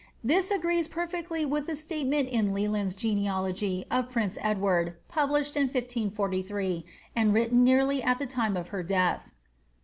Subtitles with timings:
[0.23, 5.67] This agrees perfectly with a statement in Le ]and'*8 genealogy of prince Edward, published in
[5.67, 6.83] 1 5 13,
[7.15, 9.29] and written nearly at the time of her death.